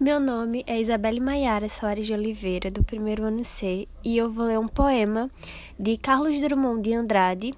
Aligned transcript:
Meu 0.00 0.20
nome 0.20 0.62
é 0.64 0.80
Isabelle 0.80 1.18
Maiara 1.18 1.68
Soares 1.68 2.06
de 2.06 2.14
Oliveira, 2.14 2.70
do 2.70 2.84
primeiro 2.84 3.24
ano 3.24 3.44
C, 3.44 3.88
e 4.04 4.16
eu 4.16 4.30
vou 4.30 4.46
ler 4.46 4.56
um 4.56 4.68
poema 4.68 5.28
de 5.76 5.96
Carlos 5.96 6.40
Drummond 6.40 6.82
de 6.82 6.94
Andrade 6.94 7.52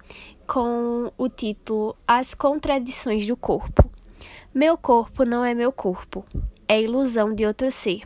com 0.46 1.12
o 1.18 1.28
título 1.28 1.94
As 2.08 2.32
Contradições 2.32 3.26
do 3.26 3.36
Corpo. 3.36 3.84
Meu 4.54 4.78
corpo 4.78 5.26
não 5.26 5.44
é 5.44 5.52
meu 5.52 5.70
corpo, 5.70 6.24
é 6.66 6.80
ilusão 6.80 7.34
de 7.34 7.44
outro 7.44 7.70
ser. 7.70 8.00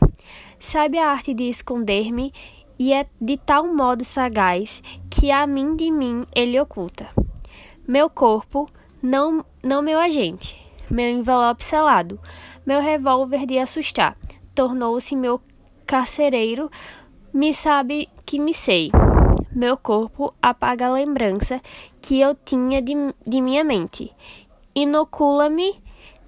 Sabe 0.59 0.97
a 0.97 1.11
arte 1.11 1.33
de 1.33 1.47
esconder-me 1.47 2.33
e 2.77 2.91
é 2.91 3.05
de 3.21 3.37
tal 3.37 3.73
modo 3.73 4.03
sagaz 4.03 4.83
que 5.09 5.31
a 5.31 5.47
mim 5.47 5.77
de 5.77 5.89
mim 5.89 6.25
ele 6.35 6.59
oculta. 6.59 7.07
Meu 7.87 8.09
corpo, 8.09 8.69
não, 9.01 9.45
não 9.63 9.81
meu 9.81 9.97
agente, 9.97 10.61
meu 10.91 11.09
envelope 11.09 11.63
selado, 11.63 12.19
meu 12.65 12.81
revólver 12.81 13.45
de 13.45 13.57
assustar 13.57 14.17
tornou-se 14.55 15.15
meu 15.15 15.39
carcereiro, 15.85 16.71
me 17.33 17.53
sabe 17.53 18.07
que 18.25 18.39
me 18.39 18.53
sei. 18.53 18.89
Meu 19.51 19.77
corpo 19.77 20.33
apaga 20.41 20.87
a 20.87 20.93
lembrança 20.93 21.61
que 22.01 22.19
eu 22.19 22.33
tinha 22.33 22.81
de, 22.81 22.93
de 23.27 23.41
minha 23.41 23.63
mente. 23.63 24.11
Inocula-me 24.73 25.75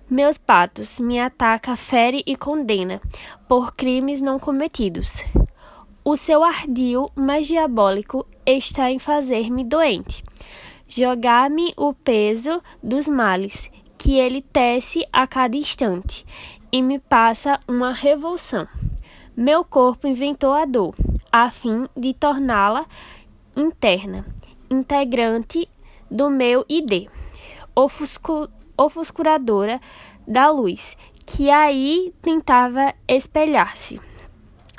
meus 0.10 0.38
patos, 0.38 1.00
me 1.00 1.20
ataca, 1.20 1.76
fere 1.76 2.24
e 2.26 2.36
condena 2.36 3.02
por 3.48 3.74
crimes 3.74 4.22
não 4.22 4.40
cometidos. 4.40 5.24
O 6.04 6.16
seu 6.16 6.44
ardil 6.44 7.10
mais 7.16 7.48
diabólico 7.48 8.26
está 8.46 8.90
em 8.90 9.00
fazer-me 9.00 9.66
doente, 9.66 10.24
jogar-me 10.88 11.74
o 11.76 11.94
peso 11.94 12.62
dos 12.82 13.08
males 13.08 13.70
que 13.98 14.14
ele 14.18 14.42
tece 14.42 15.06
a 15.12 15.28
cada 15.28 15.58
instante 15.58 16.26
e 16.72 16.82
me 16.82 17.00
passa 17.00 17.60
uma 17.68 17.94
revolução. 17.94 18.68
Meu 19.36 19.64
corpo 19.64 20.08
inventou 20.08 20.54
a 20.54 20.66
dor, 20.66 20.96
a 21.32 21.50
fim 21.50 21.88
de 21.96 22.14
torná-la 22.14 22.86
interna, 23.56 24.26
integrante 24.70 25.68
do 26.10 26.30
meu 26.30 26.66
ID, 26.68 27.08
ofusco, 27.76 28.48
ofuscuradora 28.78 29.80
da 30.28 30.50
luz, 30.50 30.98
que 31.26 31.50
aí 31.50 32.14
tentava 32.22 32.94
espelhar-se. 33.08 34.02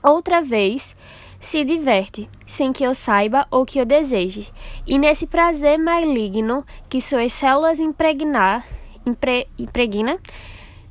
Outra 0.03 0.42
vez 0.42 0.94
se 1.41 1.64
diverte, 1.64 2.28
sem 2.47 2.72
que 2.72 2.84
eu 2.84 2.94
saiba 2.94 3.47
ou 3.50 3.64
que 3.64 3.78
eu 3.78 3.84
deseje, 3.84 4.50
e 4.86 4.98
nesse 4.98 5.27
prazer 5.27 5.78
maligno 5.78 6.64
que 6.89 7.00
suas 7.00 7.33
células 7.33 7.78
impregnar, 7.78 8.66
impre, 9.06 9.47
impregna, 9.59 10.19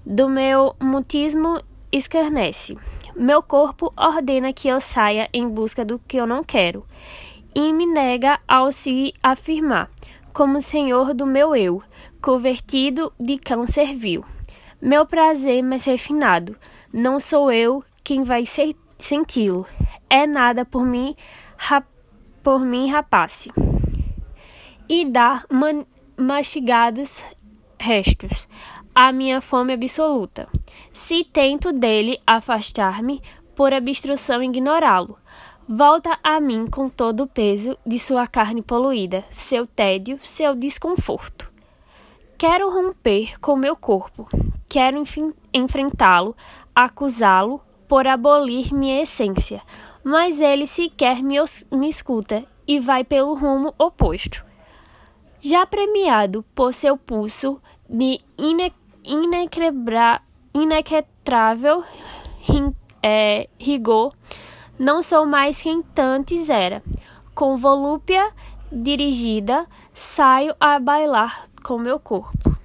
do 0.09 0.29
meu 0.29 0.73
mutismo 0.81 1.61
escarnece. 1.91 2.77
Meu 3.13 3.43
corpo 3.43 3.91
ordena 3.97 4.53
que 4.53 4.69
eu 4.69 4.79
saia 4.79 5.27
em 5.33 5.49
busca 5.49 5.83
do 5.83 5.99
que 5.99 6.15
eu 6.15 6.25
não 6.25 6.43
quero 6.43 6.85
e 7.53 7.73
me 7.73 7.85
nega 7.85 8.39
ao 8.47 8.71
se 8.71 9.13
afirmar 9.21 9.89
como 10.33 10.61
senhor 10.61 11.13
do 11.13 11.25
meu 11.25 11.55
eu, 11.55 11.83
convertido 12.21 13.11
de 13.19 13.37
cão 13.37 13.67
servil. 13.67 14.23
Meu 14.81 15.05
prazer 15.05 15.61
mais 15.61 15.83
refinado, 15.83 16.55
não 16.93 17.19
sou 17.19 17.51
eu 17.51 17.83
quem 18.01 18.23
vai 18.23 18.43
senti-lo, 18.45 19.67
é 20.09 20.25
nada 20.25 20.63
por 20.63 20.85
mim, 20.85 21.15
por 22.41 22.59
mim 22.61 22.89
rapace. 22.89 23.51
E 24.87 25.03
dá 25.03 25.43
mastigados 26.15 27.21
restos 27.79 28.47
a 28.99 29.11
minha 29.11 29.39
fome 29.39 29.73
absoluta. 29.73 30.49
Se 30.91 31.23
tento 31.23 31.71
dele 31.71 32.19
afastar-me, 32.25 33.21
por 33.55 33.71
obstrução 33.71 34.41
ignorá-lo, 34.41 35.15
volta 35.69 36.17
a 36.23 36.39
mim 36.39 36.65
com 36.65 36.89
todo 36.89 37.25
o 37.25 37.27
peso 37.27 37.77
de 37.85 37.99
sua 37.99 38.25
carne 38.25 38.63
poluída, 38.63 39.23
seu 39.29 39.67
tédio, 39.67 40.19
seu 40.23 40.55
desconforto. 40.55 41.47
Quero 42.39 42.71
romper 42.71 43.39
com 43.39 43.55
meu 43.55 43.75
corpo, 43.75 44.27
quero 44.67 45.03
enfrentá-lo, 45.53 46.35
acusá-lo 46.73 47.61
por 47.87 48.07
abolir 48.07 48.73
minha 48.73 49.03
essência, 49.03 49.61
mas 50.03 50.41
ele 50.41 50.65
sequer 50.65 51.21
me, 51.21 51.35
me 51.71 51.87
escuta 51.87 52.43
e 52.67 52.79
vai 52.79 53.03
pelo 53.03 53.35
rumo 53.35 53.75
oposto. 53.77 54.43
Já 55.41 55.65
premiado 55.65 56.43
por 56.55 56.73
seu 56.73 56.97
pulso 56.97 57.61
de 57.89 58.19
ine 58.37 58.73
inecretrável 60.53 61.83
é, 63.01 63.47
rigor, 63.59 64.13
não 64.77 65.01
sou 65.01 65.25
mais 65.25 65.61
quem 65.61 65.81
tantes 65.81 66.49
era. 66.49 66.81
Com 67.33 67.55
volúpia 67.57 68.31
dirigida, 68.71 69.65
saio 69.93 70.53
a 70.59 70.79
bailar 70.79 71.45
com 71.63 71.77
meu 71.77 71.99
corpo. 71.99 72.56